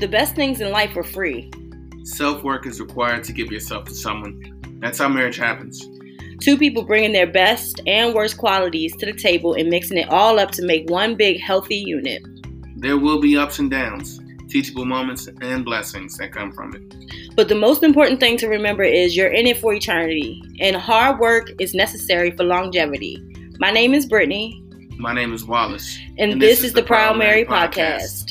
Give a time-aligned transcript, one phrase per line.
[0.00, 1.50] The best things in life are free.
[2.04, 4.58] Self work is required to give yourself to someone.
[4.80, 5.86] That's how marriage happens.
[6.40, 10.38] Two people bringing their best and worst qualities to the table and mixing it all
[10.38, 12.22] up to make one big healthy unit.
[12.76, 14.18] There will be ups and downs,
[14.48, 17.36] teachable moments, and blessings that come from it.
[17.36, 21.18] But the most important thing to remember is you're in it for eternity, and hard
[21.18, 23.22] work is necessary for longevity.
[23.58, 24.64] My name is Brittany.
[24.96, 25.98] My name is Wallace.
[26.16, 28.29] And, this, is the Proud Merrie Podcast.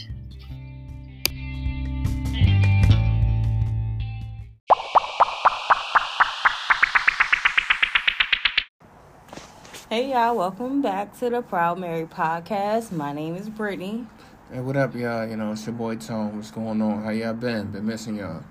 [10.10, 12.92] Hey y'all, welcome back to the Proud Merrie Podcast.
[12.92, 14.08] My name is Brittany.
[14.52, 15.28] Hey, what up, y'all?
[15.28, 16.36] You know, it's your boy Tone.
[16.36, 17.04] What's going on?
[17.04, 17.68] How y'all been?
[17.68, 18.44] Been missing y'all.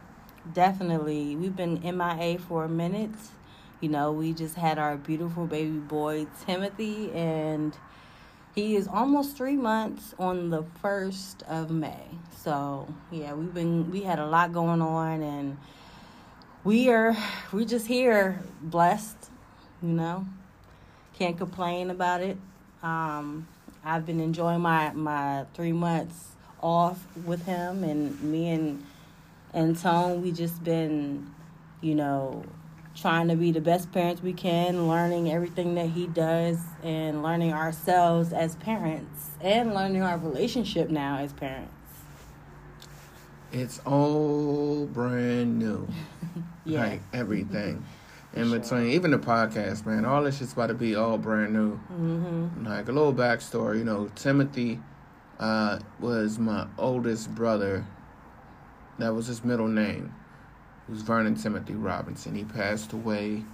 [0.53, 1.35] Definitely.
[1.35, 3.11] We've been MIA for a minute.
[3.81, 7.77] You know, we just had our beautiful baby boy Timothy, and
[8.55, 12.07] he is almost three months on the first of May.
[12.37, 15.59] So yeah, we've been we had a lot going on, and
[16.63, 17.17] we are
[17.53, 19.17] we just here blessed.
[19.83, 20.27] You know,
[21.19, 22.37] can't complain about it.
[22.83, 23.49] Um,
[23.85, 26.29] I've been enjoying my my three months
[26.63, 28.85] off with him, and me and
[29.53, 30.23] and Tone.
[30.23, 31.35] We just been,
[31.81, 32.45] you know,
[32.95, 37.53] trying to be the best parents we can, learning everything that he does, and learning
[37.53, 41.73] ourselves as parents, and learning our relationship now as parents.
[43.51, 45.89] It's all brand new.
[46.65, 46.87] Yeah.
[46.87, 47.83] Like everything.
[48.35, 48.59] In Sure.
[48.59, 51.77] between, even the podcast, man, all this shit's about to be all brand new.
[51.93, 52.67] Mm-hmm.
[52.67, 54.81] Like a little backstory, you know, Timothy
[55.41, 57.87] uh, was my oldest brother.
[58.99, 60.15] That was his middle name.
[60.89, 62.35] It was Vernon Timothy Robinson.
[62.35, 63.45] He passed away.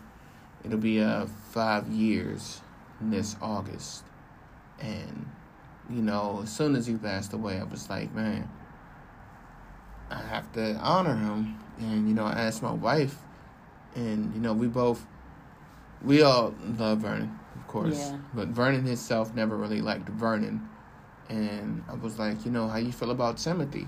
[0.64, 2.60] It'll be uh, five years
[3.00, 4.04] this August.
[4.80, 5.30] And,
[5.90, 8.48] you know, as soon as he passed away, I was like, man,
[10.10, 11.58] I have to honor him.
[11.78, 13.16] And, you know, I asked my wife,
[13.94, 15.06] and, you know, we both,
[16.02, 17.98] we all love Vernon, of course.
[17.98, 18.18] Yeah.
[18.34, 20.68] But Vernon himself never really liked Vernon.
[21.28, 23.86] And I was like, you know, how you feel about Timothy?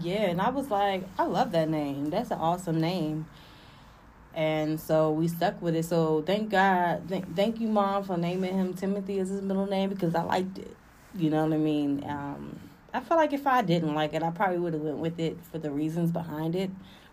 [0.00, 2.10] Yeah, and I was like, I love that name.
[2.10, 3.26] That's an awesome name.
[4.34, 5.84] And so we stuck with it.
[5.84, 9.90] So thank God, thank, thank you, mom, for naming him Timothy as his middle name
[9.90, 10.74] because I liked it.
[11.14, 12.02] You know what I mean?
[12.08, 12.58] Um,
[12.94, 15.38] I feel like if I didn't like it, I probably would have went with it
[15.50, 16.70] for the reasons behind it.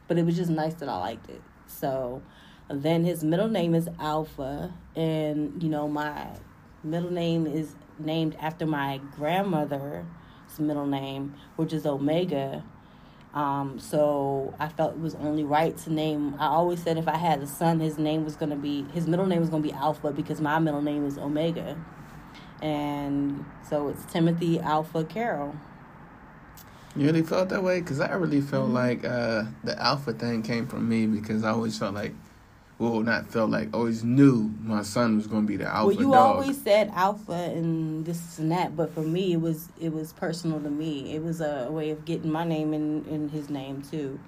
[0.08, 1.42] But it was just nice that I liked it.
[1.70, 2.22] So
[2.70, 6.28] then his middle name is Alpha, and you know my
[6.84, 10.06] middle name is named after my grandmother's
[10.58, 12.64] middle name, which is Omega.
[13.34, 16.36] Um, so I felt it was only right to name.
[16.40, 19.26] I always said if I had a son, his name was gonna be his middle
[19.26, 21.78] name was gonna be Alpha because my middle name is Omega,
[22.62, 25.56] and so it's Timothy Alpha Carroll.
[26.96, 27.80] You really felt that way?
[27.80, 28.74] Because I really felt Mm-hmm.
[28.74, 32.14] like uh, the alpha thing came from me because I always felt like,
[32.80, 35.96] well, not felt like, always knew my son was going to be the alpha well,
[36.02, 36.36] you dog.
[36.42, 40.60] always said Alpha and this and that, but for me, it was it was personal
[40.62, 41.14] to me.
[41.16, 44.20] It was a way of getting my name in in his name too.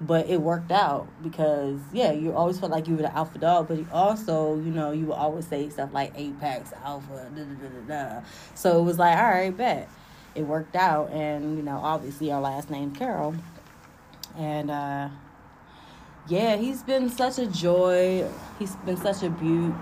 [0.00, 3.68] But it worked out because yeah, you always felt like you were the alpha dog,
[3.68, 7.54] but you also, you know, you would always say stuff like Apex Alpha, da da
[7.54, 8.26] da da da.
[8.54, 9.88] So it was like, all right, bet.
[10.34, 13.34] It worked out, and you know, obviously our last name Carroll,
[14.36, 15.08] and uh,
[16.28, 18.28] yeah, he's been such a joy.
[18.58, 19.74] He's been such a beaut.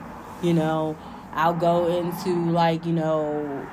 [0.43, 0.97] You know,
[1.33, 3.67] I'll go into like you know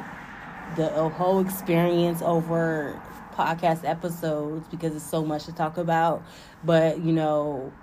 [0.76, 3.02] the whole experience over
[3.34, 6.24] podcast episodes because it's so much to talk about.
[6.64, 7.74] But you know,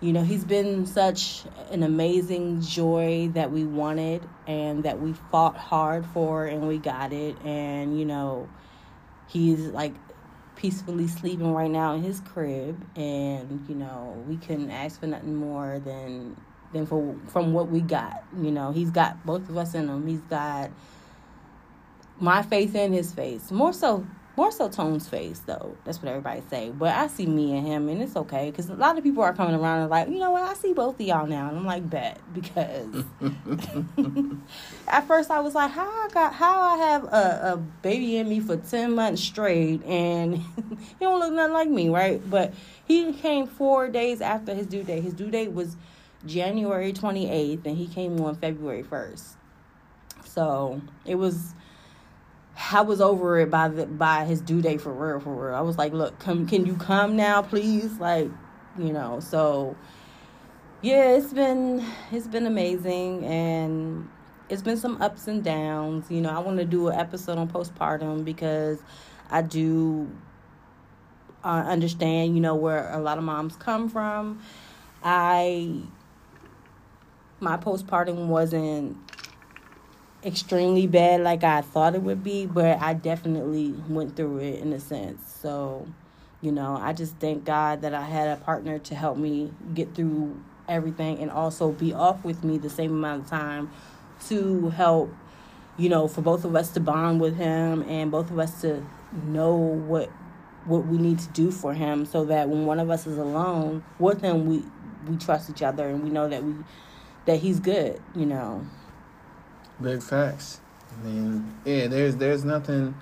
[0.00, 5.56] you know, he's been such an amazing joy that we wanted and that we fought
[5.56, 7.36] hard for and we got it.
[7.44, 8.48] And you know,
[9.26, 9.94] he's like
[10.54, 12.84] peacefully sleeping right now in his crib.
[12.96, 16.36] And you know we couldn't ask for nothing more than
[16.72, 18.22] than for from what we got.
[18.38, 20.06] You know he's got both of us in him.
[20.06, 20.70] He's got
[22.20, 24.06] my face and his face more so
[24.36, 27.88] more so tone's face though that's what everybody say but i see me and him
[27.88, 30.30] and it's okay because a lot of people are coming around and like you know
[30.30, 33.04] what i see both of y'all now and i'm like bet because
[34.88, 38.28] at first I was like, how I got how I have a, a baby in
[38.28, 40.44] me for ten months straight and he
[41.00, 42.20] don't look nothing like me, right?
[42.28, 42.54] But
[42.84, 45.02] he came four days after his due date.
[45.02, 45.76] His due date was
[46.24, 49.36] January twenty eighth and he came on February first.
[50.24, 51.54] So it was
[52.72, 55.54] I was over it by the by his due date for real, for real.
[55.54, 57.98] I was like, look, come can you come now, please?
[57.98, 58.30] Like,
[58.78, 59.76] you know, so
[60.82, 64.08] yeah, it's been it's been amazing and
[64.48, 66.10] it's been some ups and downs.
[66.10, 68.78] You know, I want to do an episode on postpartum because
[69.30, 70.10] I do
[71.44, 74.40] uh, understand, you know, where a lot of moms come from.
[75.02, 75.82] I
[77.40, 78.96] my postpartum wasn't
[80.26, 84.72] extremely bad like I thought it would be, but I definitely went through it in
[84.72, 85.22] a sense.
[85.40, 85.86] So,
[86.42, 89.94] you know, I just thank God that I had a partner to help me get
[89.94, 93.70] through everything and also be off with me the same amount of time
[94.26, 95.14] to help,
[95.78, 98.84] you know, for both of us to bond with him and both of us to
[99.26, 100.10] know what
[100.64, 103.84] what we need to do for him so that when one of us is alone
[104.00, 104.64] with him we
[105.08, 106.52] we trust each other and we know that we
[107.26, 108.66] that he's good, you know.
[109.80, 110.60] Big facts.
[110.90, 112.94] I mean, yeah, there's there's nothing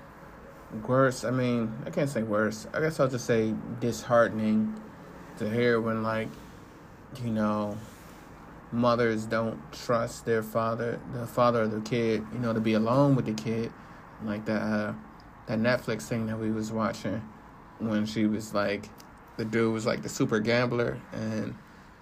[0.87, 1.23] worse.
[1.23, 2.67] I mean, I can't say worse.
[2.73, 4.79] I guess I'll just say disheartening
[5.37, 6.27] to hear when like,
[7.23, 7.77] you know,
[8.71, 13.15] mothers don't trust their father, the father of the kid, you know, to be alone
[13.15, 13.71] with the kid,
[14.23, 14.93] like that uh,
[15.47, 17.21] that Netflix thing that we was watching
[17.79, 18.89] when she was like,
[19.37, 21.55] the dude was like the super gambler and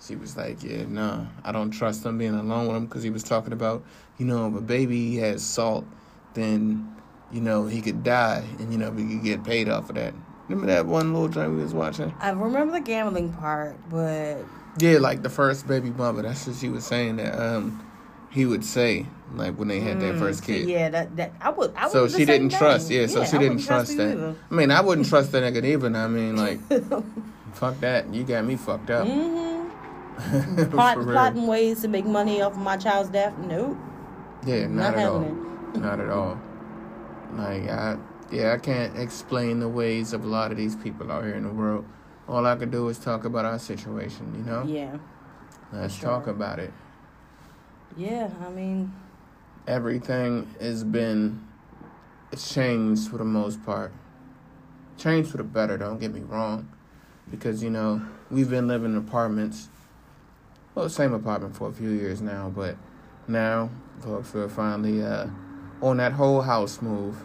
[0.06, 3.10] she was like, "Yeah, nah, I don't trust him being alone with him because he
[3.10, 3.84] was talking about,
[4.18, 5.86] you know, if a baby has salt,
[6.34, 6.94] then,
[7.32, 10.14] you know, he could die, and you know, we could get paid off of that."
[10.50, 12.14] Remember that one little joint we was watching?
[12.20, 14.40] I remember the gambling part, but
[14.78, 16.22] yeah, like the first baby mother.
[16.22, 17.86] That's what she was saying that um
[18.30, 20.68] he would say like when they had their first kid.
[20.68, 21.74] Yeah, that that I would.
[21.76, 22.90] I would So she didn't trust.
[22.90, 24.18] Yeah, so she didn't trust that.
[24.18, 24.36] Either.
[24.52, 25.96] I mean, I wouldn't trust that nigga either.
[25.96, 26.60] I mean, like,
[27.54, 28.14] fuck that.
[28.14, 29.08] You got me fucked up.
[29.08, 29.53] Mm-hmm.
[30.72, 33.38] Plot, plotting ways to make money off of my child's death.
[33.38, 33.78] Nope.
[34.46, 35.20] Yeah, not, Not at all.
[35.76, 36.40] Not at all.
[37.34, 37.98] Like I,
[38.32, 41.44] yeah, I can't explain the ways of a lot of these people out here in
[41.44, 41.86] the world.
[42.28, 44.34] All I could do is talk about our situation.
[44.38, 44.98] You know, Yeah.
[45.72, 46.10] let's sure.
[46.10, 46.72] talk about it.
[47.98, 48.30] Yeah.
[48.46, 48.94] I mean,
[49.66, 51.48] Everything has been,
[52.38, 53.94] changed for the most part.
[54.98, 55.78] Changed for the better.
[55.78, 56.70] Don't get me wrong,
[57.32, 59.70] because you know we've been living in apartments.
[60.76, 62.76] Well, same apartment for a few years now, but
[63.28, 63.70] now
[64.02, 65.28] folks are finally uh,
[65.82, 67.24] on that whole house move.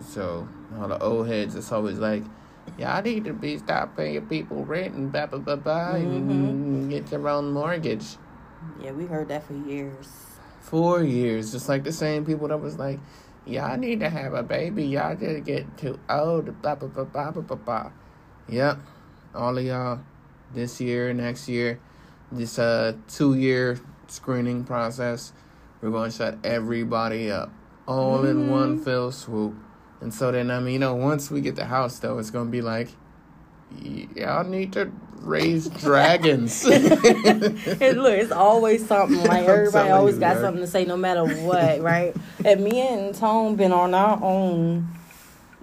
[0.00, 0.46] So
[0.78, 2.22] all the old heads, it's always like,
[2.76, 6.90] "Yeah, I need to be stop paying people rent and blah blah blah blah, and
[6.90, 8.16] get your own mortgage."
[8.80, 10.08] yeah, we heard that for years.
[10.60, 13.00] Four years, just like the same people that was like,
[13.46, 14.84] "Y'all need to have a baby.
[14.84, 17.90] Y'all just get too old." Blah blah blah blah blah blah blah.
[18.48, 18.78] Yep,
[19.34, 20.00] all of y'all,
[20.52, 21.78] this year, next year,
[22.32, 25.32] this uh two year screening process,
[25.80, 27.50] we're going to shut everybody up,
[27.86, 29.54] all in one fell swoop.
[30.00, 32.50] And so then, I mean, you know, once we get the house, though, it's gonna
[32.50, 32.88] be like,
[33.80, 34.90] y'all need to
[35.20, 36.64] raise dragons.
[36.66, 39.22] And look, it's always something.
[39.24, 42.14] Like everybody always you, got something to say, no matter what, right?
[42.44, 44.88] and me and Tone been on our own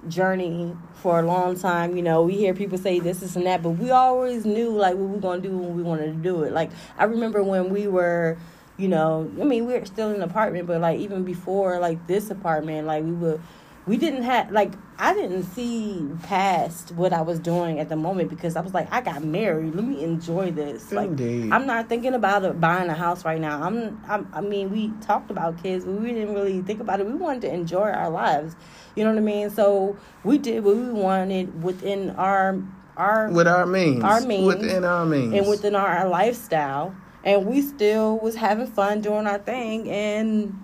[0.07, 1.95] journey for a long time.
[1.95, 4.95] You know, we hear people say this, this, and that, but we always knew like
[4.95, 6.53] what we were gonna do when we wanted to do it.
[6.53, 8.37] Like I remember when we were.
[8.77, 12.07] You know, I mean, we were still in an apartment, but like even before like
[12.07, 13.41] this apartment, like we would,
[13.89, 18.29] we didn't have like I didn't see past what I was doing at the moment
[18.29, 19.73] because I was like, I got married.
[19.73, 20.91] Let me enjoy this.
[20.91, 21.51] Like Indeed.
[21.51, 23.63] I'm not thinking about buying a house right now.
[23.63, 27.07] I'm, I'm I mean, we talked about kids, but we didn't really think about it.
[27.07, 28.55] We wanted to enjoy our lives.
[28.95, 29.49] You know what I mean?
[29.49, 32.61] So we did what we wanted within our
[32.95, 34.45] our with our means, Our means.
[34.45, 39.39] within our means, and within our lifestyle, and we still was having fun doing our
[39.39, 39.89] thing.
[39.89, 40.63] And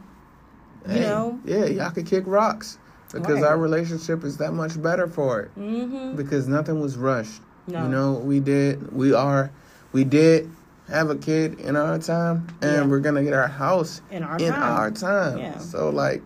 [0.86, 2.78] you Hey, know, yeah, y'all could kick rocks
[3.16, 3.50] because Right.
[3.50, 5.52] our relationship is that much better for it.
[5.56, 7.42] hmm Because nothing was rushed.
[7.68, 7.84] No.
[7.84, 9.50] You know, we did, we are,
[9.92, 10.50] we did
[10.90, 12.86] have a kid in our time, and Yeah.
[12.86, 14.62] we're gonna get our house in our in time.
[14.64, 15.38] our time.
[15.40, 15.58] Yeah.
[15.58, 16.22] So like,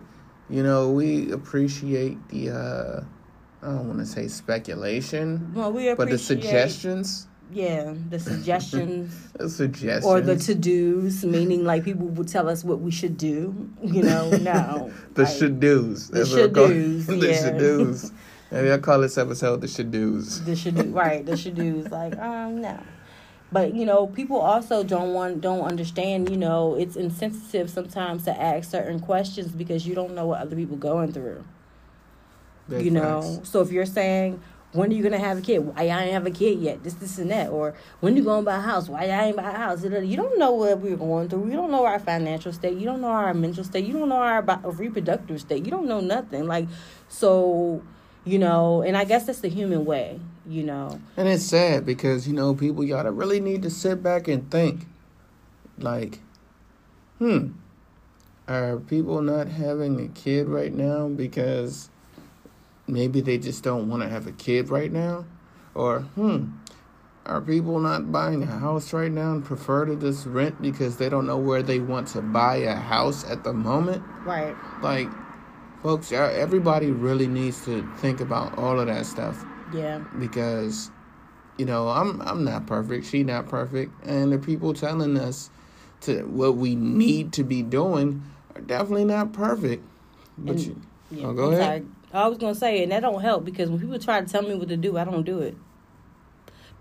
[0.50, 2.50] you know, we appreciate the.
[2.50, 3.00] uh
[3.62, 9.14] I don't want to say speculation, well, we but the suggestions, Yeah, the suggestions.
[9.34, 13.16] the suggestions, or the to dos, meaning like people would tell us what we should
[13.16, 13.70] do.
[13.82, 14.92] You know, no.
[15.14, 16.08] the like, should do's.
[16.08, 17.42] the I call- should-dos, the yeah.
[17.42, 18.12] should do's.
[18.50, 20.44] Maybe I call this episode the should do's.
[20.44, 21.24] The should do right.
[21.24, 22.80] The should do's like um no.
[23.52, 26.30] But you know, people also don't want don't understand.
[26.30, 30.56] You know, it's insensitive sometimes to ask certain questions because you don't know what other
[30.56, 31.44] people going through.
[32.68, 33.50] Big you know, facts.
[33.50, 34.40] so if you're saying.
[34.72, 35.58] When are you gonna have a kid?
[35.58, 36.84] Why y'all ain't have a kid yet?
[36.84, 37.50] This, this, and that.
[37.50, 38.88] Or when you gonna buy a house?
[38.88, 39.82] Why y'all ain't buy a house?
[39.82, 41.46] You don't know what we're going through.
[41.46, 42.78] You don't know our financial state.
[42.78, 43.84] You don't know our mental state.
[43.84, 45.64] You don't know our reproductive state.
[45.64, 46.46] You don't know nothing.
[46.46, 46.68] Like,
[47.08, 47.82] so,
[48.24, 50.20] you know, and I guess that's the human way.
[50.46, 54.26] You know, And it's sad because, you know, people y'all really need to sit back
[54.26, 54.86] and think.
[55.78, 56.20] Like,
[57.18, 57.48] hmm,
[58.48, 61.90] are people not having a kid right now because
[62.90, 65.24] maybe they just don't want to have a kid right now?
[65.72, 66.46] or hmm,
[67.26, 71.08] are people not buying a house right now and prefer to just rent because they
[71.08, 74.02] don't know where they want to buy a house at the moment?
[74.24, 74.56] Right.
[74.82, 75.08] Like,
[75.80, 79.44] folks, everybody really needs to think about all of that stuff.
[79.72, 79.98] Yeah.
[80.18, 80.90] Because,
[81.56, 83.06] you know, I'm I'm not perfect.
[83.06, 85.50] She not perfect, and the people telling us
[86.02, 88.24] to what we need to be doing
[88.56, 89.84] are definitely not perfect.
[90.36, 90.82] But And- you,
[91.12, 91.26] Yeah.
[91.28, 91.62] Oh, go ahead.
[91.62, 91.86] sorry.
[92.12, 94.54] I was gonna say, and that don't help because when people try to tell me
[94.54, 95.56] what to do, I don't do it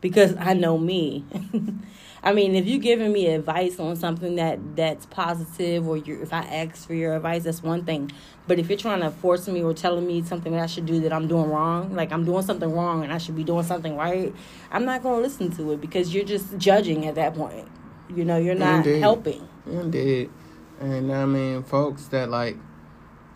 [0.01, 1.25] because I know me.
[2.23, 6.33] I mean, if you're giving me advice on something that that's positive, or you if
[6.33, 8.11] I ask for your advice, that's one thing.
[8.47, 10.99] But if you're trying to force me or telling me something that I should do
[11.01, 13.95] that I'm doing wrong, like I'm doing something wrong and I should be doing something
[13.95, 14.33] right,
[14.71, 17.67] I'm not gonna listen to it because you're just judging at that point.
[18.13, 18.99] You know, you're not Indeed.
[18.99, 19.47] helping.
[19.65, 20.29] Indeed.
[20.79, 22.57] And I mean, folks that like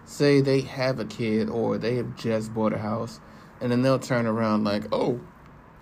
[0.05, 3.19] say they have a kid or they have just bought a house,
[3.61, 5.19] and then they'll turn around like, oh,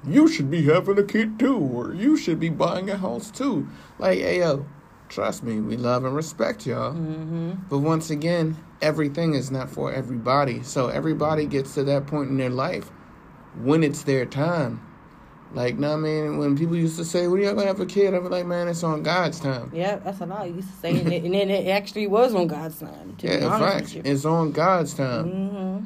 [0.05, 3.67] you should be having a kid too, or you should be buying a house too.
[3.99, 4.65] Like, hey, yo,
[5.09, 6.93] trust me, we love and respect y'all.
[6.93, 10.63] hmm But once again, everything is not for everybody.
[10.63, 12.89] So everybody gets to that point in their life
[13.61, 14.81] when it's their time.
[15.53, 16.38] Like, know what I mean?
[16.38, 18.13] When people used to say, when are y'all gonna have a kid?
[18.13, 19.72] I'm like, man, it's on God's time.
[19.74, 22.48] Yeah, that's what I used to say, and, it, and then it actually was on
[22.48, 23.15] God's time.
[23.17, 24.01] To Yeah, be honest fact, you.
[24.12, 25.84] it's on God's time.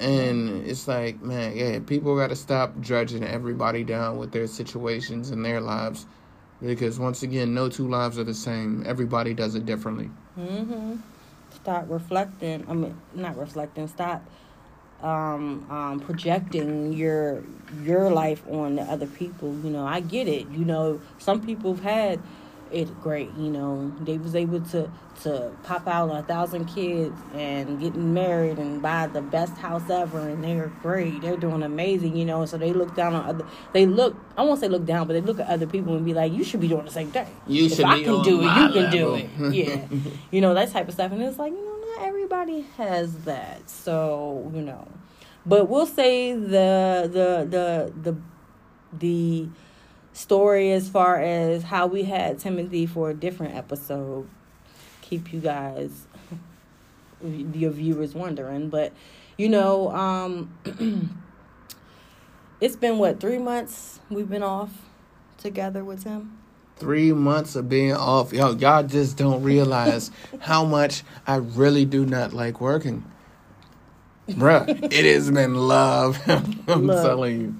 [0.00, 4.46] hmm And it's like, man, yeah, people got to stop judging everybody down with their
[4.46, 6.06] situations and their lives.
[6.60, 8.82] Because once again, no two lives are the same.
[8.84, 10.10] Everybody does it differently.
[10.34, 10.96] hmm
[11.54, 12.64] Stop reflecting.
[12.68, 13.86] I mean, not reflecting.
[13.88, 14.22] Stop
[15.02, 17.42] um, um, projecting your
[17.82, 19.54] your life on the other people.
[19.62, 20.48] You know, I get it.
[20.50, 22.20] You know, some people have had
[22.72, 23.30] it great.
[23.36, 24.90] You know, they was able to
[25.22, 30.20] to pop out a thousand kids and getting married and buy the best house ever,
[30.20, 31.20] and they're great.
[31.20, 32.16] They're doing amazing.
[32.16, 33.46] You know, so they look down on other.
[33.72, 34.16] They look.
[34.36, 36.44] I won't say look down, but they look at other people and be like, "You
[36.44, 37.26] should be doing the same thing.
[37.46, 39.86] You if should I can do it, you can do it." Yeah,
[40.30, 43.68] you know that type of stuff, and it's like you know everybody has that.
[43.68, 44.88] So you know,
[45.44, 48.16] but we'll say the the the the
[48.92, 49.48] the
[50.12, 54.28] story as far as how we had Timothy for a different episode.
[55.00, 56.06] Keep you guys,
[57.22, 58.92] your viewers, wondering, but
[59.36, 60.52] you know, um,
[62.60, 64.70] it's been what three months we've been off
[65.38, 66.37] together with him.
[66.78, 68.32] Three months of being off.
[68.32, 73.04] Yo, y'all just don't realize how much I really do not like working.
[74.28, 76.20] Bruh, it has been love.
[76.28, 77.54] I'm telling you.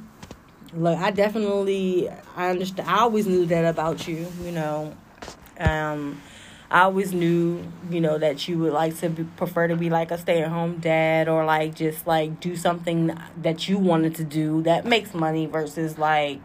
[0.75, 2.89] Look, I definitely I understand.
[2.89, 4.27] I always knew that about you.
[4.43, 4.97] You know,
[5.59, 6.21] um,
[6.71, 10.11] I always knew you know that you would like to be, prefer to be like
[10.11, 14.25] a stay at home dad or like just like do something that you wanted to
[14.25, 16.41] do that makes money versus like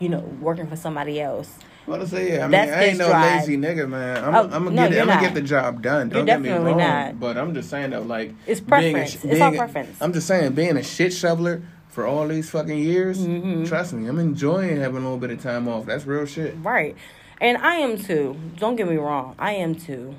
[0.00, 1.58] you know working for somebody else.
[1.86, 2.34] What to say?
[2.34, 3.40] Yeah, I mean, That's I ain't no drive.
[3.40, 4.24] lazy nigga, man.
[4.24, 5.00] I'm, Oh, I'm gonna no, get, it.
[5.00, 6.08] I'm gonna get the job done.
[6.08, 6.76] Don't You're get me wrong.
[6.78, 7.18] not.
[7.18, 9.10] But I'm just saying though, like It's being a preference.
[9.10, 9.96] sh- It's being all preference.
[10.00, 13.18] I'm just saying, being a shit shoveler for all these fucking years.
[13.18, 13.64] Mm-hmm.
[13.64, 15.86] Trust me, I'm enjoying having a little bit of time off.
[15.86, 16.54] That's real shit.
[16.62, 16.94] Right.
[17.40, 18.36] And I am too.
[18.58, 19.34] Don't get me wrong.
[19.38, 20.14] I am too.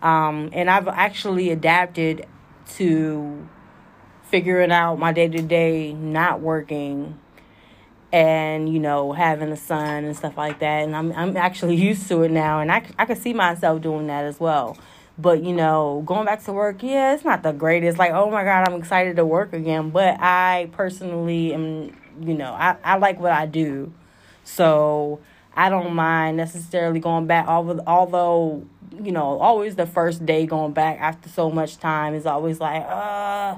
[0.00, 2.26] Um, and I've actually adapted
[2.76, 3.46] to
[4.30, 7.18] figuring out my day to day not working
[8.14, 12.06] and you know having a son and stuff like that and I'm I'm actually used
[12.08, 14.78] to it now and I, I could see myself doing that as well.
[15.18, 17.98] But you know, going back to work, yeah, it's not the greatest.
[17.98, 19.90] Like, oh my god, I'm excited to work again.
[19.90, 23.92] But I personally am, you know, I, I like what I do.
[24.42, 25.20] So
[25.54, 27.46] I don't mind necessarily going back.
[27.46, 28.64] Although,
[29.00, 32.82] you know, always the first day going back after so much time is always like,
[32.82, 33.56] uh,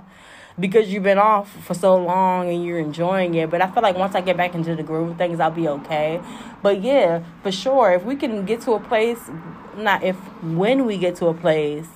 [0.58, 3.50] because you've been off for so long and you're enjoying it.
[3.50, 5.68] But I feel like once I get back into the groove of things, I'll be
[5.68, 6.20] okay.
[6.62, 9.30] But yeah, for sure, if we can get to a place,
[9.76, 11.88] not if when we get to a place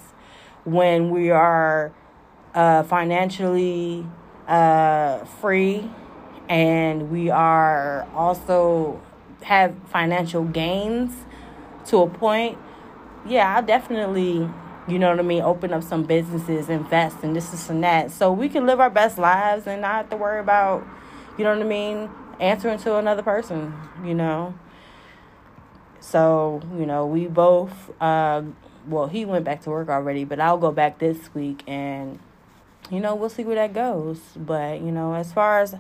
[0.65, 1.93] when we are
[2.55, 4.07] uh, financially
[4.47, 5.91] uh, free
[6.49, 9.01] and we are also
[9.43, 11.25] have financial gains
[11.87, 12.59] to a point
[13.27, 14.49] yeah i definitely
[14.91, 18.11] you know what i mean open up some businesses invest and this is and that.
[18.11, 20.87] So we can live our best lives and not have to worry about
[21.39, 23.73] you know what i mean answering to another person
[24.05, 24.55] you know?
[26.01, 28.43] So you know we both uh
[28.89, 32.19] well he went back to work already but i'll go back this week and
[32.91, 34.19] you know we'll see where that goes.
[34.37, 35.77] But you know as far as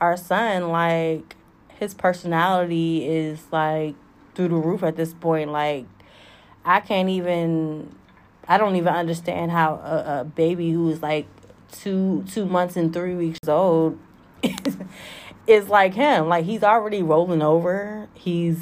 [0.00, 1.36] our son like
[1.68, 3.94] his personality is like
[4.34, 5.50] through the roof at this point.
[5.50, 5.86] Like
[6.64, 7.94] i can't even
[8.48, 11.26] i don't even understand how a, a baby who is like
[11.72, 13.98] two two months and three weeks old
[15.46, 16.28] is like him.
[16.28, 18.08] Like he's already rolling over.
[18.14, 18.58] He's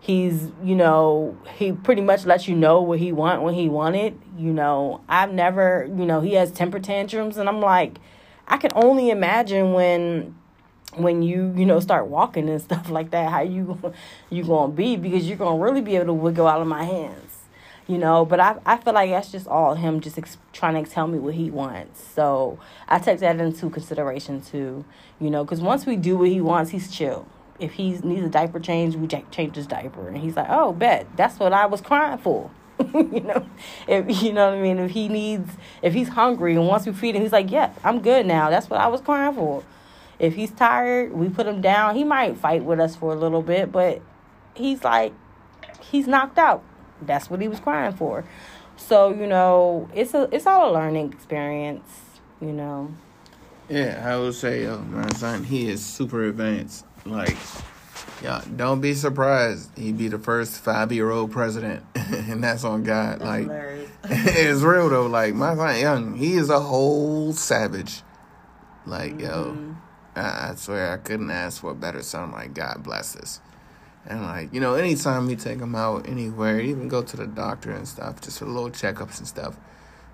[0.00, 3.96] he's you know he pretty much lets you know what he want when he want
[3.96, 4.14] it.
[4.36, 7.98] You know I've never you know he has temper tantrums and I'm like
[8.46, 10.36] I can only imagine when
[10.94, 13.92] when you you know start walking and stuff like that how you
[14.30, 17.25] you gonna be because you're gonna really be able to wiggle out of my hands
[17.86, 20.90] you know but i i feel like that's just all him just ex- trying to
[20.90, 22.02] tell me what he wants.
[22.14, 24.84] So i take that into consideration too
[25.20, 27.26] you know because once we do what he wants he's chill.
[27.58, 30.08] If he needs a diaper change we change his diaper.
[30.08, 31.06] And he's like oh bet.
[31.16, 32.50] That's what i was crying for.
[32.94, 33.46] You know
[33.88, 34.78] if you know what i mean?
[34.78, 35.50] If he needs
[35.80, 38.50] if he's hungry and once we feed him he's like yeah i'm good now.
[38.50, 39.62] That's what i was crying for.
[40.18, 41.94] If he's tired, we put him down.
[41.94, 44.00] He might fight with us for a little bit, but
[44.54, 45.12] he's like,
[45.80, 46.62] he's knocked out.
[47.02, 48.24] That's what he was crying for.
[48.76, 52.00] So you know, it's a it's all a learning experience.
[52.40, 52.92] You know.
[53.68, 56.86] Yeah, I would say, yo, my son, he is super advanced.
[57.04, 57.36] Like,
[58.22, 59.76] yeah, don't be surprised.
[59.76, 63.20] He'd be the first five year old president, and that's on God.
[63.20, 65.06] That's like, it's real though.
[65.06, 68.02] Like my son, young, he is a whole savage.
[68.86, 69.20] Like, mm-hmm.
[69.20, 69.76] yo,
[70.14, 72.32] I, swear I couldn't ask for a better son.
[72.32, 73.40] Like God bless us.
[74.06, 77.72] And like you know, anytime we take him out anywhere, even go to the doctor
[77.72, 79.56] and stuff, just for little checkups and stuff,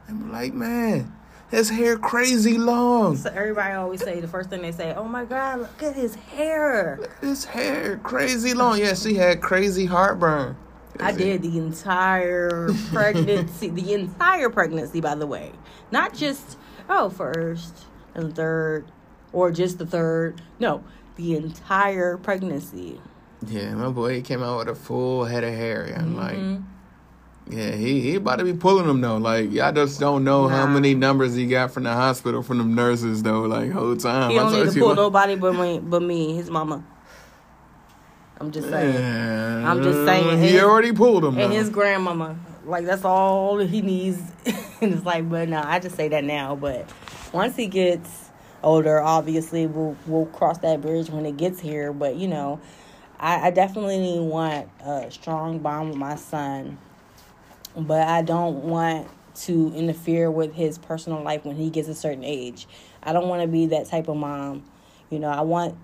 [0.09, 1.13] I'm like, man,
[1.51, 3.17] his hair crazy long.
[3.17, 6.15] So everybody always say the first thing they say, "Oh my God, look at his
[6.15, 6.97] hair!
[7.01, 10.57] Look at his hair crazy long." Yeah, she had crazy heartburn.
[10.99, 15.53] I did the entire pregnancy, the entire pregnancy, by the way,
[15.91, 16.57] not just
[16.89, 17.85] oh first
[18.15, 18.91] and third
[19.33, 20.41] or just the third.
[20.59, 20.83] No,
[21.17, 23.01] the entire pregnancy.
[23.47, 25.93] Yeah, my boy came out with a full head of hair.
[25.97, 26.53] I'm mm-hmm.
[26.55, 26.63] like,
[27.51, 29.17] yeah, he he about to be pulling them though.
[29.17, 30.57] Like y'all just don't know nah.
[30.57, 33.43] how many numbers he got from the hospital from them nurses though.
[33.43, 34.31] Like whole time.
[34.31, 36.85] He don't need to pull nobody but me, but me, his mama.
[38.41, 38.95] I'm just saying.
[38.95, 40.41] Yeah, I'm just saying.
[40.41, 41.39] He his, already pulled him.
[41.39, 42.37] And his grandmama.
[42.65, 44.21] Like that's all he needs.
[44.81, 46.55] and it's like, but no, I just say that now.
[46.55, 46.89] But
[47.33, 48.31] once he gets
[48.63, 51.93] older, obviously we'll we'll cross that bridge when it gets here.
[51.93, 52.61] But you know,
[53.23, 56.77] I, I definitely want a strong bond with my son,
[57.77, 62.25] but I don't want to interfere with his personal life when he gets a certain
[62.25, 62.67] age.
[63.01, 64.65] I don't want to be that type of mom.
[65.09, 65.79] You know, I want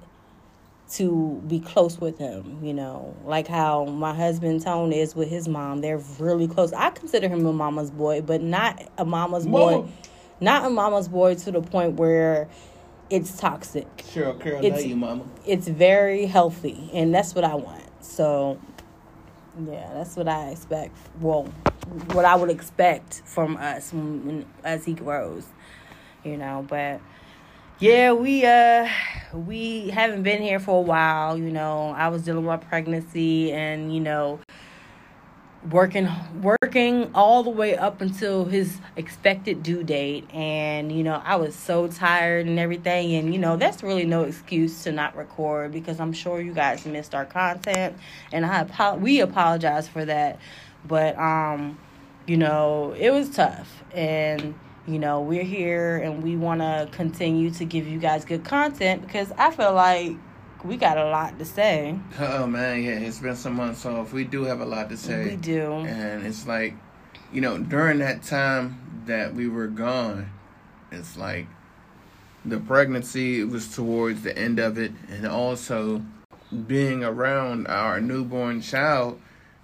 [0.94, 5.46] to be close with him, you know, like how my husband Tone is with his
[5.46, 5.81] mom.
[5.81, 6.72] They're really close.
[6.72, 9.83] I consider him a mama's boy, but not a mama's Mama.
[9.83, 9.88] boy.
[10.40, 12.48] Not a mama's boy to the point where
[13.11, 14.05] it's toxic.
[14.11, 15.25] Sure, Carol, it's, you, mama.
[15.47, 17.85] It's very healthy, and that's what I want.
[18.05, 18.59] So,
[19.66, 20.97] yeah, that's what I expect.
[21.21, 21.44] Well,
[22.12, 25.47] what I would expect from us when, when, as he grows,
[26.25, 26.64] you know.
[26.68, 27.01] But
[27.79, 28.88] yeah, we uh
[29.33, 31.38] we haven't been here for a while.
[31.38, 34.40] You know, I was dealing with pregnancy, and you know,
[35.71, 36.09] working
[36.40, 40.33] working all the way up until his expected due date.
[40.33, 43.14] And you know I was so tired and everything.
[43.14, 46.87] And you know that's really no excuse to not record because I'm sure you guys
[46.87, 47.97] missed our content.
[48.33, 50.38] And I we apologize for that.
[50.87, 51.79] But um
[52.27, 53.83] you know it was tough.
[53.92, 54.55] And
[54.87, 59.03] you know we're here and we want to continue to give you guys good content
[59.03, 60.16] because I feel like
[60.64, 61.99] we got a lot to say.
[62.18, 64.12] Oh man, yeah, it's been some months off.
[64.12, 65.31] We do have a lot to say.
[65.31, 66.75] We do, and it's like,
[67.33, 70.31] you know, during that time that we were gone,
[70.90, 71.47] it's like
[72.44, 76.03] the pregnancy was towards the end of it, and also
[76.66, 79.21] being around our newborn child.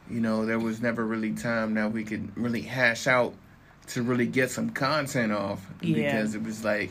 [0.09, 3.35] You know, there was never really time that we could really hash out
[3.88, 6.12] to really get some content off yeah.
[6.12, 6.90] because it was like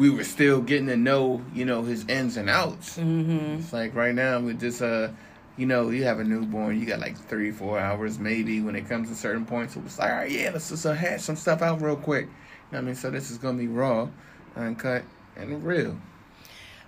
[0.00, 2.96] we were still getting to know, you know, his ins and outs.
[2.96, 3.58] Mm-hmm.
[3.58, 5.12] It's like right now with this, uh,
[5.58, 8.88] you know, you have a newborn, you got like three, four hours maybe when it
[8.88, 9.74] comes to certain points.
[9.74, 12.24] So it's like, all right, yeah, let's just uh, hash some stuff out real quick.
[12.24, 12.94] You know what I mean?
[12.94, 14.08] So this is gonna be raw,
[14.56, 15.02] uncut,
[15.36, 15.98] and real.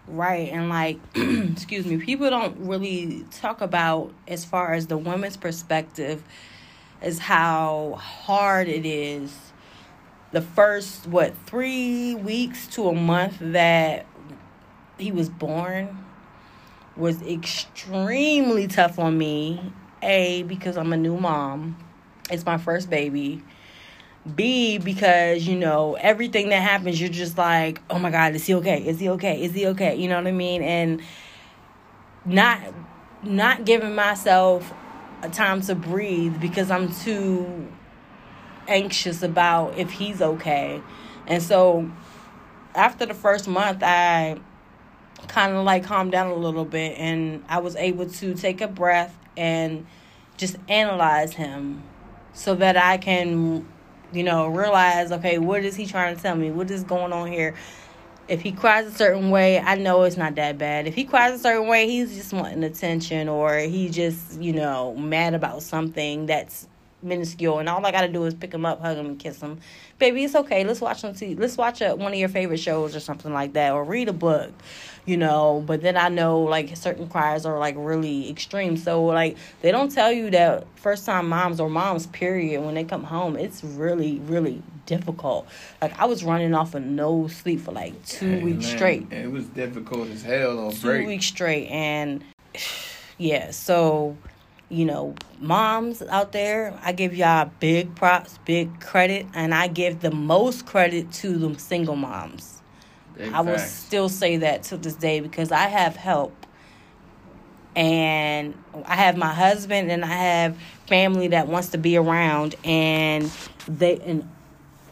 [0.08, 5.36] Right, and like, excuse me, people don't really talk about as far as the woman's
[5.36, 6.24] perspective,
[7.02, 9.51] is how hard it is
[10.32, 14.06] the first what three weeks to a month that
[14.98, 16.04] he was born
[16.96, 19.72] was extremely tough on me.
[20.02, 21.76] A because I'm a new mom.
[22.30, 23.42] It's my first baby.
[24.34, 28.54] B because you know everything that happens you're just like, "Oh my god, is he
[28.54, 28.86] okay?
[28.86, 29.42] Is he okay?
[29.42, 30.62] Is he okay?" You know what I mean?
[30.62, 31.02] And
[32.24, 32.60] not
[33.22, 34.72] not giving myself
[35.22, 37.68] a time to breathe because I'm too
[38.68, 40.82] anxious about if he's okay.
[41.26, 41.90] And so
[42.74, 44.38] after the first month, I
[45.28, 48.68] kind of like calmed down a little bit and I was able to take a
[48.68, 49.86] breath and
[50.36, 51.82] just analyze him
[52.32, 53.66] so that I can,
[54.12, 56.50] you know, realize okay, what is he trying to tell me?
[56.50, 57.54] What is going on here?
[58.28, 60.86] If he cries a certain way, I know it's not that bad.
[60.86, 64.94] If he cries a certain way, he's just wanting attention or he just, you know,
[64.94, 66.68] mad about something that's
[67.02, 69.58] minuscule and all I gotta do is pick him up, hug him, and kiss him.
[69.98, 70.64] Baby, it's okay.
[70.64, 71.38] Let's watch some TV.
[71.38, 74.12] Let's watch a, one of your favorite shows or something like that, or read a
[74.12, 74.52] book,
[75.06, 75.62] you know.
[75.66, 78.76] But then I know like certain cries are like really extreme.
[78.76, 82.84] So like they don't tell you that first time moms or moms period when they
[82.84, 85.46] come home, it's really really difficult.
[85.80, 89.12] Like I was running off of no sleep for like two Hey, weeks man, straight
[89.12, 91.06] It was difficult as hell on two break.
[91.06, 92.24] weeks straight and
[93.18, 94.16] yeah so
[94.72, 100.00] you know moms out there i give y'all big props big credit and i give
[100.00, 102.62] the most credit to the single moms.
[103.14, 106.34] Big i will still say that to this day because i have help.
[107.76, 108.54] And
[108.86, 110.56] i have my husband and i have
[110.86, 113.30] family that wants to be around and
[113.68, 114.28] they and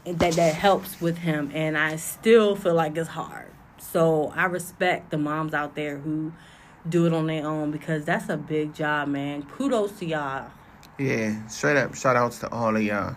[0.05, 3.51] that that helps with him and i still feel like it's hard.
[3.79, 6.33] So i respect the moms out there who
[6.89, 10.51] do it on their own because that's a big job man kudos to y'all
[10.99, 13.17] Yeah, straight up shout outs to all of y'all.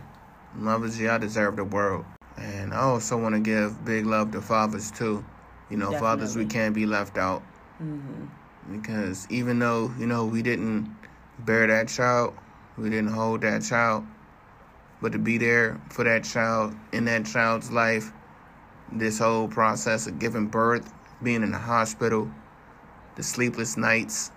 [0.55, 2.05] Mothers, y'all deserve the world.
[2.37, 5.25] And I also want to give big love to fathers too.
[5.69, 7.41] You know, fathers, we can't be left out.
[7.81, 8.25] mm-hmm.
[8.71, 10.95] Because even though, you know, we didn't
[11.39, 12.35] bear that child,
[12.77, 14.05] we didn't hold that child,
[15.01, 18.11] but to be there for that child in that child's life,
[18.91, 22.29] this whole process of giving birth, being in the hospital,
[23.15, 24.31] the sleepless nights,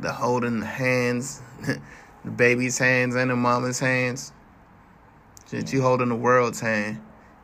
[0.00, 1.40] the holding the hands,
[2.24, 4.32] the baby's hands and the mama's hands,
[5.48, 7.00] just you holding the world's hand,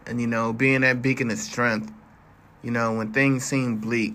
[0.06, 1.92] and you know, being that beacon of strength,
[2.62, 4.14] you know, when things seem bleak,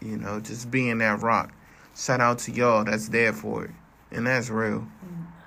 [0.00, 1.52] you know, just being that rock.
[1.96, 3.70] Shout out to y'all that's there for it.
[4.10, 4.86] And that's real.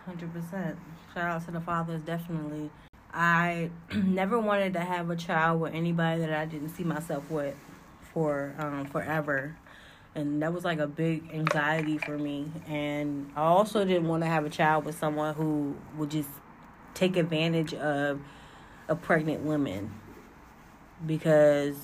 [0.06, 0.78] Hundred percent.
[1.14, 2.70] Shout out to the fathers, definitely.
[3.14, 7.56] I never wanted to have a child with anybody that I didn't see myself with
[8.14, 9.58] for um, forever,
[10.18, 12.52] and that was like a big anxiety for me.
[12.68, 16.30] And I also didn't want to have a child with someone who would just
[16.94, 18.20] take advantage of
[18.90, 19.94] a pregnant woman
[21.06, 21.76] because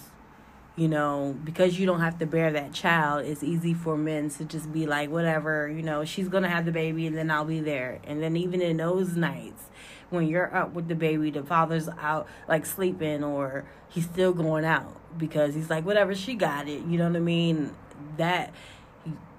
[0.76, 4.43] you know, because you don't have to bear that child, it's easy for men to
[4.43, 7.60] just be like, whatever, you know, she's gonna have the baby and then I'll be
[7.60, 8.00] there.
[8.06, 9.65] And then even in those nights,
[10.10, 14.65] when you're up with the baby, the father's out like sleeping or he's still going
[14.65, 16.84] out because he's like, whatever, she got it.
[16.86, 17.76] You know what I mean?
[18.18, 18.54] That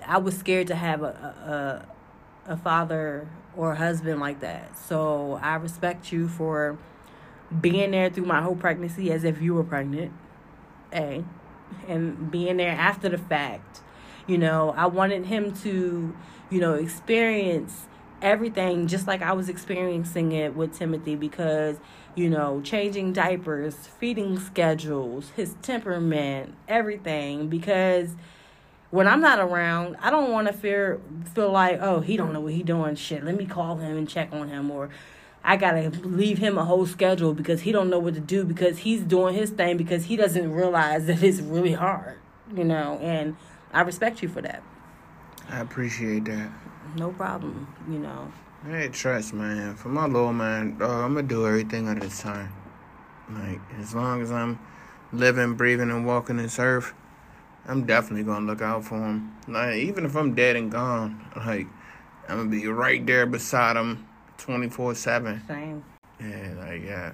[0.06, 1.86] I was scared to have a
[2.46, 4.78] a, a father or husband like that.
[4.78, 6.78] So I respect you for
[7.60, 10.12] being there through my whole pregnancy as if you were pregnant.
[10.92, 11.24] A,
[11.88, 13.80] and being there after the fact.
[14.26, 16.14] You know, I wanted him to,
[16.50, 17.86] you know, experience
[18.22, 21.76] everything just like I was experiencing it with Timothy because,
[22.14, 28.16] you know, changing diapers, feeding schedules, his temperament, everything because
[28.94, 29.22] when I'm mm-hmm.
[29.22, 31.00] not around, I don't want to feel
[31.34, 32.94] feel like, oh, he don't know what he doing.
[32.94, 34.88] Shit, let me call him and check on him, or
[35.42, 38.78] I gotta leave him a whole schedule because he don't know what to do because
[38.78, 42.18] he's doing his thing because he doesn't realize that it's really hard,
[42.54, 43.00] you know.
[43.02, 43.36] And
[43.72, 44.62] I respect you for that.
[45.48, 46.52] I appreciate that.
[46.94, 48.32] No problem, you know.
[48.64, 49.74] Hey, trust, man.
[49.74, 52.48] For my little man, dog, I'm gonna do everything under the sun.
[53.28, 54.60] Like, as long as I'm
[55.12, 56.94] living, breathing, and walking this earth,
[57.66, 59.32] I'm definitely gonna look out for him.
[59.48, 61.66] Like, even if I'm dead and gone, like,
[62.28, 64.06] I'm gonna be right there beside him
[64.38, 65.42] 24 7.
[65.46, 65.84] Same.
[66.20, 67.12] Yeah, like, yeah.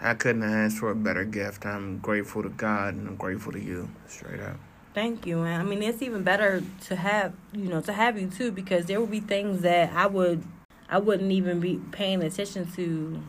[0.00, 1.66] I couldn't have asked for a better gift.
[1.66, 4.56] I'm grateful to God and I'm grateful to you, straight up.
[4.94, 8.26] Thank you, and I mean it's even better to have you know to have you
[8.28, 10.42] too because there would be things that I would
[10.88, 13.22] I wouldn't even be paying attention to,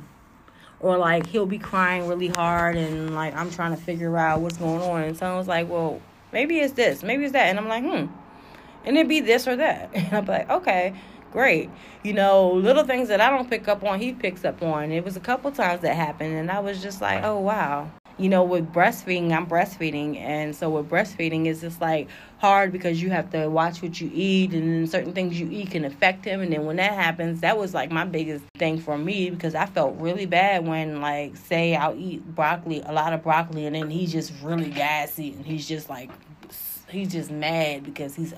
[0.81, 4.57] or like he'll be crying really hard and like I'm trying to figure out what's
[4.57, 7.83] going on, and someone's like, well maybe it's this, maybe it's that, and I'm like,
[7.83, 8.11] hmm,
[8.85, 10.93] and it'd be this or that, and I'm like, okay,
[11.31, 11.69] great,
[12.03, 14.91] you know, little things that I don't pick up on, he picks up on.
[14.91, 17.89] It was a couple times that happened, and I was just like, oh wow,
[18.21, 20.15] you know, with breastfeeding, I'm breastfeeding.
[20.17, 22.07] And so with breastfeeding, it's just like
[22.37, 25.71] hard because you have to watch what you eat and then certain things you eat
[25.71, 26.39] can affect him.
[26.41, 29.65] And then when that happens, that was like my biggest thing for me because I
[29.65, 33.89] felt really bad when, like, say I'll eat broccoli, a lot of broccoli, and then
[33.89, 36.11] he's just really gassy and he's just like,
[36.89, 38.35] he's just mad because he's,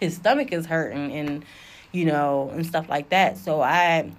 [0.00, 1.44] his stomach is hurting and,
[1.92, 3.38] you know, and stuff like that.
[3.38, 4.10] So I,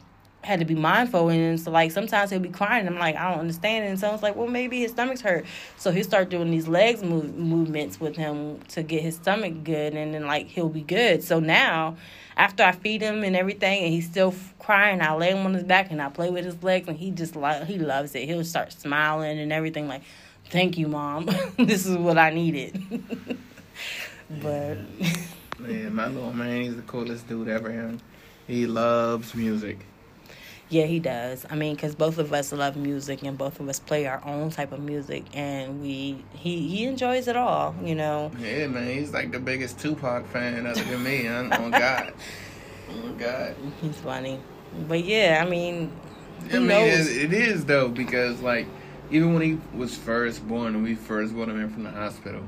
[0.44, 3.42] had to be mindful and so like sometimes he'll be crying I'm like I don't
[3.42, 5.46] understand and someone's like well maybe his stomach's hurt.
[5.78, 9.94] So he'll start doing these legs move, movements with him to get his stomach good
[9.94, 11.24] and then like he'll be good.
[11.24, 11.98] So now
[12.38, 15.64] after I feed him and everything and he's still crying I lay him on his
[15.64, 18.28] back and I play with his legs and he just like he loves it.
[18.28, 20.02] He'll start smiling and everything like
[20.46, 21.30] thank you mom.
[21.58, 23.38] This is what I needed.
[24.42, 24.78] But
[25.60, 27.98] man my little man he's the coolest dude ever
[28.48, 29.80] he loves music
[30.72, 31.46] yeah, he does.
[31.50, 34.52] I mean, because both of us love music and both of us play our own
[34.52, 37.76] type of music, and we he he enjoys it all.
[37.84, 38.32] You know.
[38.40, 41.26] Yeah, man, he's like the biggest Tupac fan other than me.
[41.26, 41.50] Huh?
[41.52, 42.14] oh God,
[42.90, 43.56] oh God.
[43.82, 44.40] He's funny,
[44.88, 45.92] but yeah, I mean,
[46.54, 48.66] I mean, it, it is though because like
[49.12, 52.44] even when he was first born and we first brought him in from the hospital,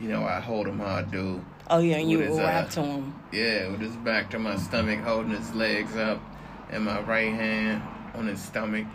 [0.00, 1.44] you know, I hold him how I do.
[1.70, 3.14] Oh yeah, and you rap uh, to him.
[3.30, 6.20] Yeah, with his back to my stomach, holding his legs up
[6.70, 7.82] and my right hand
[8.14, 8.86] on his stomach,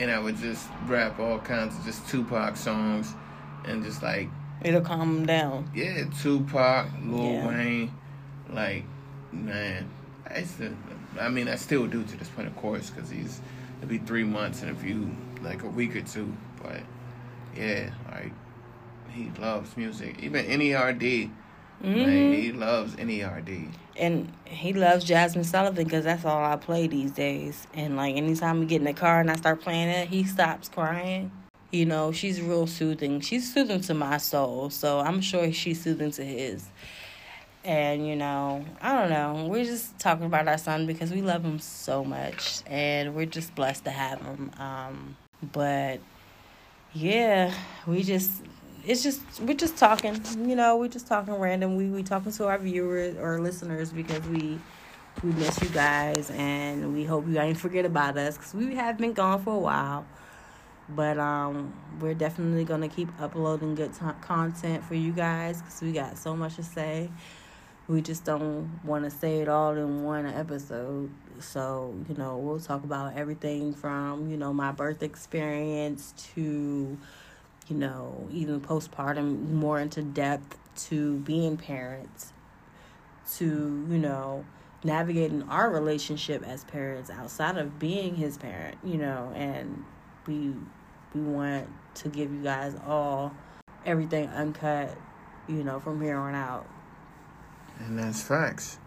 [0.00, 3.14] and I would just rap all kinds of just Tupac songs,
[3.64, 4.28] and just like
[4.62, 5.70] it'll calm him down.
[5.74, 7.46] Yeah, Tupac, Lil yeah.
[7.48, 7.92] Wayne,
[8.50, 8.84] like
[9.32, 9.88] man,
[10.28, 10.76] I used to.
[11.20, 13.40] I mean, I still do to this point, of course, because he's
[13.78, 16.80] it'll be three months in a few like a week or two, but
[17.56, 18.32] yeah, like
[19.10, 21.30] he loves music, even NERD.
[21.82, 21.98] Mm-hmm.
[21.98, 27.12] Like, he loves NERD and he loves Jazmine Sullivan because that's all I play these
[27.12, 27.66] days.
[27.74, 30.68] And like anytime we get in the car and I start playing it, he stops
[30.68, 31.30] crying.
[31.70, 33.20] You know, she's real soothing.
[33.20, 36.68] She's soothing to my soul, so I'm sure she's soothing to his.
[37.64, 39.48] And you know, I don't know.
[39.48, 43.54] We're just talking about our son because we love him so much, and we're just
[43.54, 44.50] blessed to have him.
[44.58, 45.16] Um,
[45.52, 46.00] but
[46.92, 47.52] yeah,
[47.86, 48.30] we just
[48.86, 51.76] it's just we're just talking, you know, we're just talking random.
[51.76, 54.58] We we talking to our viewers or listeners because we
[55.22, 58.98] we miss you guys and we hope you ain't forget about us because we have
[58.98, 60.06] been gone for a while.
[60.88, 65.92] But um, we're definitely gonna keep uploading good t- content for you guys because we
[65.92, 67.10] got so much to say.
[67.88, 71.10] We just don't want to say it all in one episode.
[71.40, 76.98] So you know, we'll talk about everything from you know my birth experience to
[77.68, 82.32] you know, even postpartum, more into depth to being parents,
[83.34, 83.44] to,
[83.88, 84.44] you know,
[84.82, 89.84] navigating our relationship as parents outside of being his parent, you know, and
[90.26, 90.52] we
[91.14, 93.32] we want to give you guys all
[93.86, 94.96] everything uncut,
[95.48, 96.66] you know, from here on out.
[97.78, 98.78] And that's facts.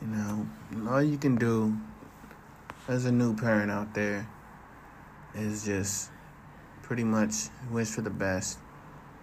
[0.00, 0.48] You know,
[0.90, 1.76] all you can do
[2.88, 4.28] as a new parent out there
[5.34, 6.10] is just
[6.92, 8.58] pretty much wish for the best.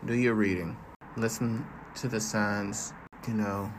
[0.03, 0.75] Do your reading.
[1.15, 2.93] Listen to the signs.
[3.27, 3.71] You know,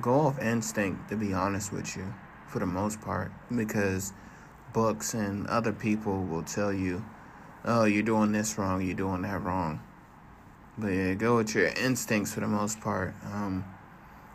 [0.00, 2.14] go off instinct, to be honest with you,
[2.46, 4.12] for the most part, because
[4.72, 7.04] books and other people will tell you,
[7.64, 9.80] oh, you're doing this wrong, you're doing that wrong.
[10.78, 13.12] But yeah, go with your instincts for the most part.
[13.24, 13.64] Um,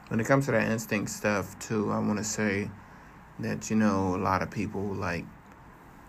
[0.10, 2.69] when it comes to that instinct stuff, too, I want to say
[3.39, 5.23] that, you know, a lot of people like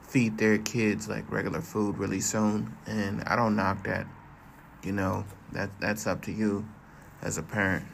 [0.06, 4.06] feed their kids like regular food really soon, and I don't knock that.
[4.82, 6.66] You know that that's up to you
[7.22, 7.84] as a parent.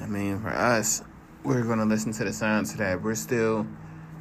[0.00, 1.02] I mean, for us,
[1.42, 3.02] we're gonna listen to the signs of that.
[3.02, 3.66] We're still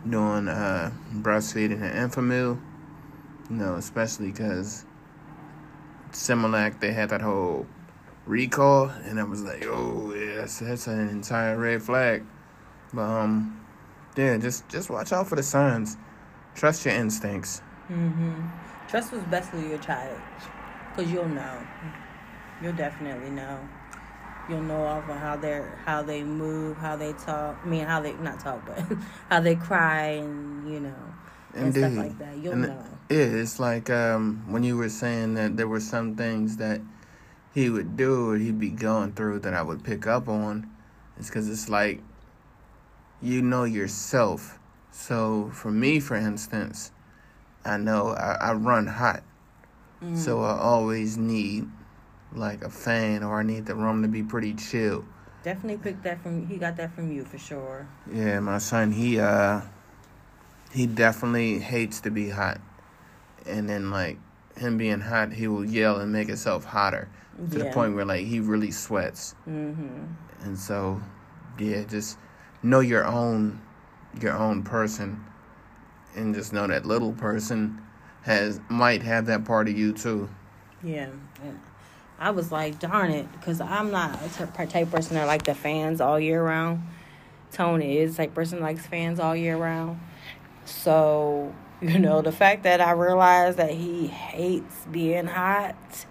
[0.09, 2.59] doing uh, breastfeeding and Enfamil.
[3.49, 4.85] You know, especially because
[6.11, 7.67] Similac they had that whole
[8.25, 12.25] recall, and I was like, oh yes, that's an entire red flag.
[12.93, 13.65] But um,
[14.15, 15.97] yeah, just just watch out for the signs.
[16.55, 17.61] Trust your instincts.
[17.89, 18.47] Mm-hmm.
[18.87, 20.19] Trust what's best for your child,
[20.95, 21.65] cause you'll know.
[22.61, 23.59] You'll definitely know.
[24.49, 27.57] You'll know off of how they're how they move, how they talk.
[27.63, 28.79] I mean, how they not talk, but
[29.29, 30.95] how they cry, and you know,
[31.53, 31.79] and Indeed.
[31.79, 32.37] stuff like that.
[32.37, 32.85] You'll and know.
[33.09, 36.81] Yeah, it's like um, when you were saying that there were some things that
[37.53, 40.69] he would do or he'd be going through that I would pick up on.
[41.17, 42.01] It's because it's like
[43.21, 44.59] you know yourself
[44.91, 46.91] so for me, for instance,
[47.65, 49.23] I know I, I run hot.
[50.03, 50.17] Mm.
[50.17, 51.67] So I always need
[52.33, 55.05] like a fan or I need the room to be pretty chill.
[55.43, 57.87] Definitely picked that from he got that from you for sure.
[58.11, 59.61] Yeah, my son he uh
[60.71, 62.61] he definitely hates to be hot.
[63.45, 64.17] And then like
[64.57, 67.09] him being hot, he will yell and make himself hotter
[67.49, 67.63] to yeah.
[67.65, 69.35] the point where like he really sweats.
[69.47, 70.05] Mm-hmm.
[70.43, 71.01] And so
[71.59, 72.17] yeah, just
[72.63, 73.61] know your own
[74.19, 75.23] your own person
[76.15, 77.81] and just know that little person
[78.23, 80.29] has might have that part of you too.
[80.83, 81.09] Yeah.
[82.19, 85.99] I was like, darn it, because I'm not a type person that like the fans
[85.99, 86.83] all year round.
[87.51, 89.99] Tony is type person likes fans all year round.
[90.65, 96.05] So, you know, the fact that I realized that he hates being hot,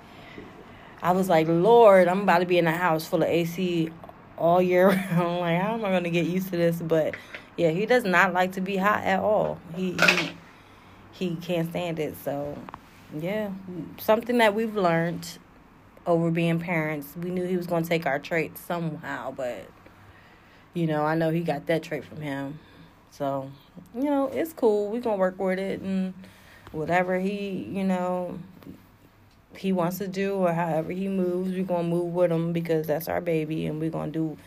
[1.00, 3.90] I was like, Lord, I'm about to be in a house full of AC
[4.36, 5.40] all year round.
[5.40, 6.82] like, how am I to get used to this?
[6.82, 7.14] But
[7.60, 9.58] yeah, he does not like to be hot at all.
[9.76, 10.30] He, he,
[11.12, 12.14] he can't stand it.
[12.24, 12.56] So,
[13.14, 13.50] yeah,
[13.98, 15.28] something that we've learned
[16.06, 17.14] over being parents.
[17.22, 19.66] We knew he was going to take our traits somehow, but
[20.72, 22.58] you know, I know he got that trait from him.
[23.10, 23.50] So,
[23.94, 24.86] you know, it's cool.
[24.86, 26.14] We're going to work with it and
[26.72, 28.38] whatever he, you know,
[29.54, 32.86] he wants to do or however he moves, we're going to move with him because
[32.86, 34.38] that's our baby and we're going to do,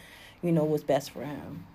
[0.42, 1.66] you know, what's best for him.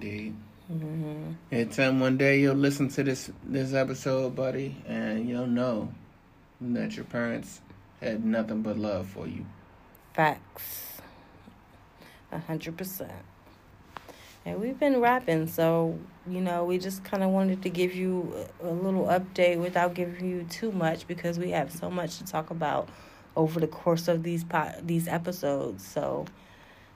[0.00, 0.36] Indeed.
[0.72, 1.32] Mm-hmm.
[1.50, 5.92] And Tim, one day you'll listen to this this episode, buddy, and you'll know
[6.60, 7.60] that your parents
[8.00, 9.44] had nothing but love for you.
[10.12, 10.98] Facts.
[12.30, 13.10] A hundred percent.
[14.44, 18.32] And we've been rapping, so you know we just kind of wanted to give you
[18.62, 22.50] a little update without giving you too much because we have so much to talk
[22.50, 22.88] about
[23.34, 25.84] over the course of these po- these episodes.
[25.84, 26.26] So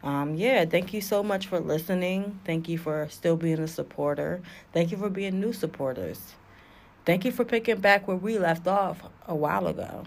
[0.03, 2.41] um, yeah, thank you so much for listening.
[2.45, 4.41] Thank you for still being a supporter.
[4.73, 6.35] Thank you for being new supporters.
[7.05, 10.05] Thank you for picking back where we left off a while ago.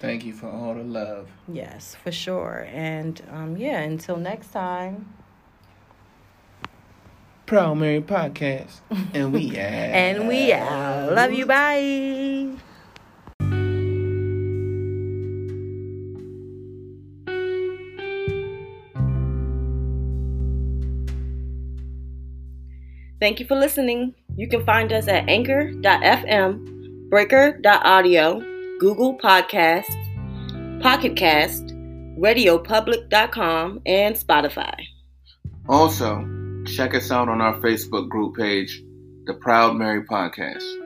[0.00, 1.28] Thank you for all the love.
[1.48, 2.66] Yes, for sure.
[2.70, 5.12] And um, yeah, until next time.
[7.46, 8.80] Proud Merrie Podcast.
[9.14, 9.56] And we out.
[9.56, 11.12] and we out.
[11.12, 11.46] Love you.
[11.46, 12.56] Bye.
[23.20, 24.14] Thank you for listening.
[24.36, 28.40] You can find us at anchor.fm, breaker.audio,
[28.78, 31.66] Google Podcasts, Pocket Cast,
[32.18, 34.74] radiopublic.com, and Spotify.
[35.68, 36.24] Also,
[36.66, 38.82] check us out on our Facebook group page,
[39.24, 40.85] The Proud Merrie Podcast.